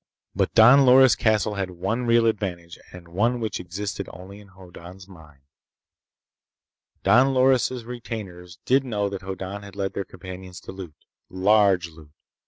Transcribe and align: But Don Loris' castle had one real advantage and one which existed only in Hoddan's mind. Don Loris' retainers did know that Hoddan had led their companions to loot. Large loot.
But 0.33 0.55
Don 0.55 0.83
Loris' 0.83 1.15
castle 1.15 1.53
had 1.53 1.69
one 1.69 2.07
real 2.07 2.25
advantage 2.25 2.79
and 2.91 3.09
one 3.09 3.39
which 3.39 3.59
existed 3.59 4.09
only 4.11 4.39
in 4.39 4.47
Hoddan's 4.57 5.07
mind. 5.07 5.41
Don 7.03 7.35
Loris' 7.35 7.83
retainers 7.83 8.57
did 8.65 8.83
know 8.83 9.09
that 9.09 9.21
Hoddan 9.21 9.61
had 9.61 9.75
led 9.75 9.93
their 9.93 10.03
companions 10.03 10.59
to 10.61 10.71
loot. 10.71 10.95
Large 11.29 11.89
loot. 11.89 12.09